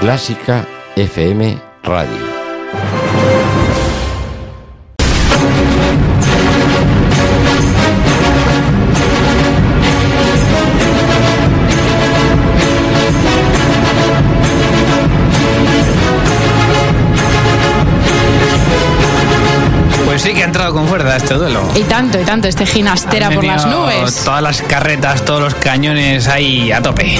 [0.00, 0.66] Clásica
[0.96, 2.08] FM Radio.
[20.06, 21.60] Pues sí que ha entrado con fuerza este duelo.
[21.74, 24.24] Y tanto, y tanto, este ginastera por las nubes.
[24.24, 27.18] Todas las carretas, todos los cañones ahí a tope.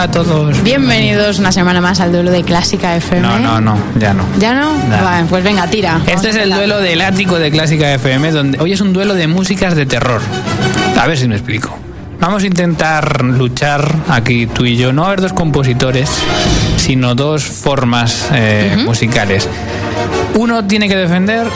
[0.00, 0.62] Hola a todos.
[0.62, 3.20] Bienvenidos una semana más al duelo de Clásica FM.
[3.20, 4.24] No, no, no, ya no.
[4.38, 4.72] ¿Ya no?
[4.88, 6.00] Vale, pues venga, tira.
[6.06, 9.26] Este es el duelo del ático de Clásica FM, donde hoy es un duelo de
[9.26, 10.22] músicas de terror.
[10.98, 11.76] A ver si me explico.
[12.18, 16.08] Vamos a intentar luchar aquí tú y yo, no a haber dos compositores,
[16.78, 19.48] sino dos formas eh, musicales.
[20.34, 21.46] Uno tiene que defender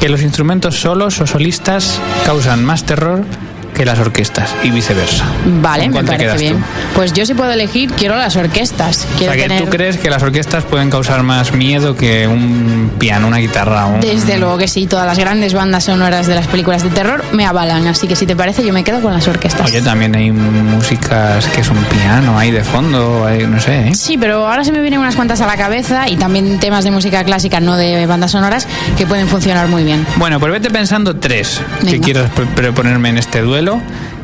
[0.00, 3.26] que los instrumentos solos o solistas causan más terror
[3.74, 5.24] que las orquestas y viceversa.
[5.60, 6.58] Vale, ¿Con me parece bien.
[6.58, 6.64] tú?
[6.94, 9.06] Pues yo si puedo elegir, quiero las orquestas.
[9.14, 9.64] O sea, que tener...
[9.64, 14.00] tú crees que las orquestas pueden causar más miedo que un piano, una guitarra, un...
[14.00, 17.46] Desde luego que sí, todas las grandes bandas sonoras de las películas de terror me
[17.46, 19.68] avalan, así que si te parece yo me quedo con las orquestas.
[19.68, 23.94] Oye, también hay músicas que es un piano ahí de fondo, hay, no sé, ¿eh?
[23.94, 26.90] Sí, pero ahora se me vienen unas cuantas a la cabeza y también temas de
[26.90, 30.06] música clásica, no de bandas sonoras, que pueden funcionar muy bien.
[30.16, 33.71] Bueno, pues vete pensando tres que quieras proponerme en este duelo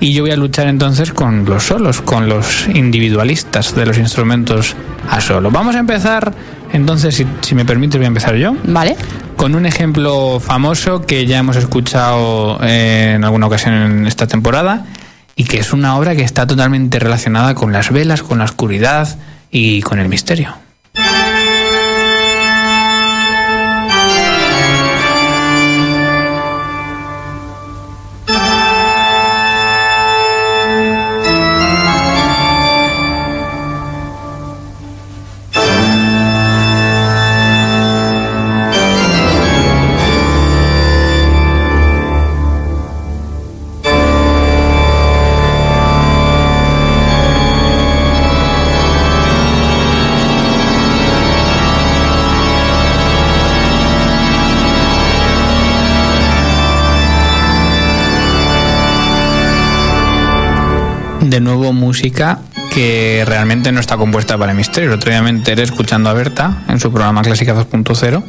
[0.00, 4.76] y yo voy a luchar entonces con los solos, con los individualistas de los instrumentos
[5.10, 5.50] a solo.
[5.50, 6.32] Vamos a empezar,
[6.72, 8.54] entonces, si, si me permites, voy a empezar yo.
[8.64, 8.96] ¿Vale?
[9.36, 14.84] Con un ejemplo famoso que ya hemos escuchado eh, en alguna ocasión en esta temporada
[15.36, 19.16] y que es una obra que está totalmente relacionada con las velas, con la oscuridad
[19.50, 20.63] y con el misterio.
[61.30, 62.40] De nuevo música
[62.72, 64.90] que realmente no está compuesta para el misterio.
[64.90, 68.22] El otro día me enteré escuchando a Berta en su programa Clásica 2.0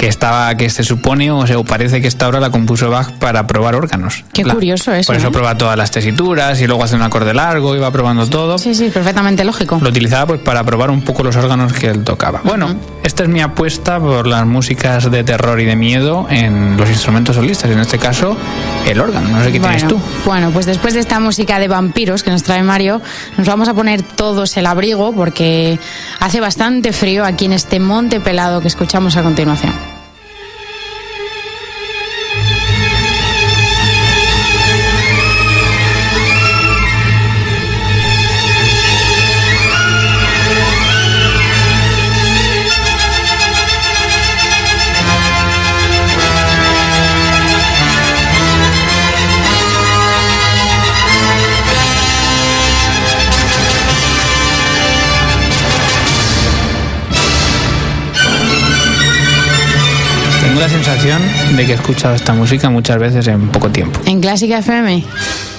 [0.00, 3.10] que estaba que se supone o, se, o parece que esta obra la compuso Bach
[3.18, 4.24] para probar órganos.
[4.32, 5.30] Qué La- curioso eso, Por eso ¿eh?
[5.30, 8.56] prueba todas las tesituras y luego hace un acorde largo y va probando todo.
[8.56, 9.78] Sí, sí, perfectamente lógico.
[9.82, 12.40] Lo utilizaba pues para probar un poco los órganos que él tocaba.
[12.44, 16.88] Bueno, esta es mi apuesta por las músicas de terror y de miedo en los
[16.88, 18.38] instrumentos solistas, en este caso
[18.86, 19.28] el órgano.
[19.28, 20.00] No sé qué tienes bueno, tú.
[20.24, 23.02] bueno, pues después de esta música de vampiros que nos trae Mario,
[23.36, 25.78] nos vamos a poner todos el abrigo porque
[26.20, 29.89] hace bastante frío aquí en este monte pelado que escuchamos a continuación.
[60.50, 61.22] Tengo la sensación
[61.56, 64.00] de que he escuchado esta música muchas veces en poco tiempo.
[64.04, 65.04] En Clásica FM,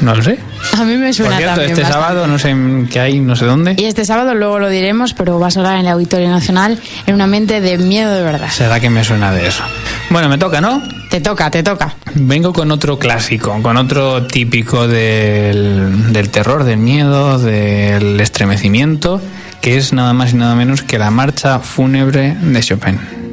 [0.00, 0.38] No lo sé.
[0.78, 2.06] a mí me Por suena cierto, también este bastante.
[2.06, 2.54] sábado no sé
[2.92, 3.74] qué hay, no sé dónde.
[3.76, 7.14] Y este sábado luego lo diremos, pero va a sonar en el Auditorio Nacional en
[7.16, 8.48] un ambiente de miedo de verdad.
[8.48, 9.64] Será que me suena de eso.
[10.10, 10.80] Bueno, me toca, ¿no?
[11.10, 11.96] Te toca, te toca.
[12.14, 19.20] Vengo con otro clásico, con otro típico del, del terror, del miedo, del estremecimiento,
[19.60, 23.25] que es nada más y nada menos que la marcha fúnebre de Chopin.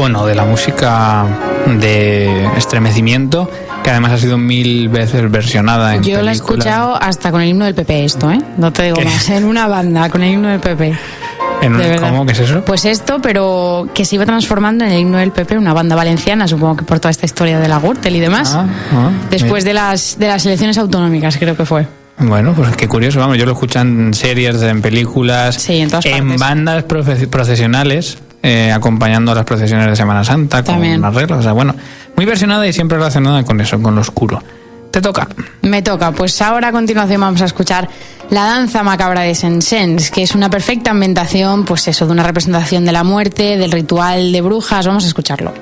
[0.00, 1.24] Música
[1.80, 3.50] de estremecimiento
[3.82, 7.48] que además ha sido mil veces versionada en Yo la he escuchado hasta con el
[7.48, 8.38] himno del PP esto, ¿eh?
[8.58, 9.04] No te digo ¿Qué?
[9.04, 10.94] más, en una banda con el himno del PP.
[11.62, 11.96] En un- de.
[11.96, 12.26] ¿Cómo?
[12.26, 12.62] ¿Qué es eso?
[12.64, 16.46] Pues esto, pero que se iba transformando en el himno del PP, una banda valenciana,
[16.46, 18.52] supongo que por toda esta historia de la Gürtel y demás.
[18.54, 19.70] Ah, ah, Después mira.
[19.70, 21.86] de las, de las elecciones autonómicas, creo que fue.
[22.18, 26.38] Bueno, pues qué curioso, vamos, yo lo escucho en series, en películas, Sí, en partes.
[26.38, 31.04] bandas procesionales, eh, acompañando a las procesiones de Semana Santa, con También.
[31.04, 31.74] arreglos, o sea, bueno,
[32.14, 34.40] muy versionada y siempre relacionada con eso, con lo oscuro.
[34.92, 35.26] Te toca.
[35.62, 37.88] Me toca, pues ahora a continuación vamos a escuchar
[38.30, 42.84] la danza macabra de Sensens, que es una perfecta ambientación, pues eso, de una representación
[42.84, 44.86] de la muerte, del ritual de brujas.
[44.86, 45.52] Vamos a escucharlo.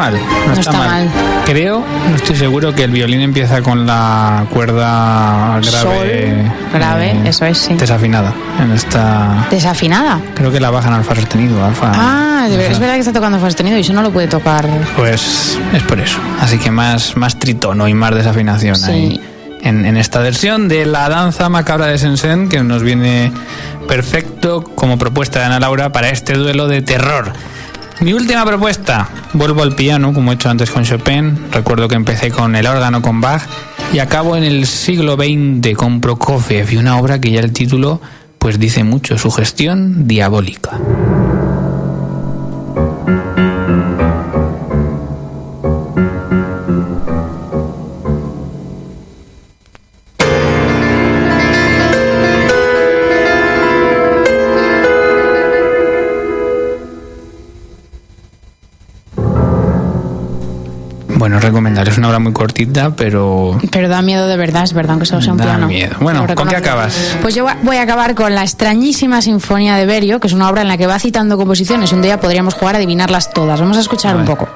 [0.00, 0.20] No está mal.
[0.46, 1.10] No, está mal.
[1.44, 5.62] Creo, no estoy seguro que el violín empieza con la cuerda grave.
[5.62, 7.74] Sol, grave, eh, eso es, sí.
[7.74, 8.32] Desafinada.
[8.62, 9.46] En esta.
[9.50, 10.20] Desafinada.
[10.34, 11.62] Creo que la bajan al fa sostenido.
[11.64, 12.70] Alfa, Ah, sé.
[12.72, 14.66] es verdad que está tocando fa sostenido y eso no lo puede tocar.
[14.96, 16.18] Pues es por eso.
[16.40, 18.90] Así que más, más tritono y más desafinación Sí.
[18.90, 19.20] ahí.
[19.62, 23.30] En, en esta versión de la danza macabra de Sensen, que nos viene
[23.86, 27.32] perfecto como propuesta de Ana Laura para este duelo de terror.
[28.00, 31.50] Mi última propuesta, vuelvo al piano, como he hecho antes con Chopin.
[31.52, 33.42] Recuerdo que empecé con el órgano con Bach
[33.92, 38.00] y acabo en el siglo XX con Prokofiev y una obra que ya el título
[38.38, 40.78] pues dice mucho, su gestión diabólica.
[61.20, 64.92] Bueno, recomendar, es una obra muy cortita, pero Pero da miedo de verdad, es verdad,
[64.92, 65.66] aunque solo sea un Da piano.
[65.66, 65.94] miedo.
[66.00, 66.96] Bueno, ¿con qué acabas?
[67.20, 70.62] Pues yo voy a acabar con la extrañísima Sinfonía de Berio, que es una obra
[70.62, 71.92] en la que va citando composiciones.
[71.92, 73.60] Un día podríamos jugar a adivinarlas todas.
[73.60, 74.48] Vamos a escuchar A un poco.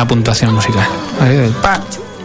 [0.00, 0.86] Una puntuación musical.
[1.20, 1.78] Ahí, del pa.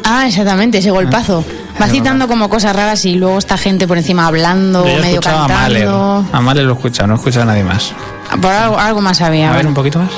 [0.05, 1.43] Ah, exactamente, ese golpazo.
[1.81, 5.43] Va citando como cosas raras y luego esta gente por encima hablando, Yo medio escuchado
[5.43, 5.83] a Mahler.
[5.83, 6.25] cantando.
[6.31, 7.91] A Mahler lo he escuchado, no he escuchado a nadie más.
[8.41, 9.51] Por algo, algo más había.
[9.51, 10.11] A ver, un poquito más.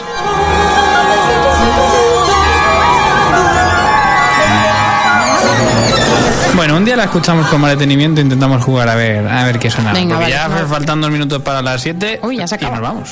[6.55, 9.59] Bueno, un día la escuchamos con más detenimiento e intentamos jugar a ver, a ver
[9.59, 9.93] qué sonaba.
[9.93, 12.81] Venga, Porque vale, ya faltan dos minutos para las 7 Uy, ya se y nos
[12.81, 13.11] vamos.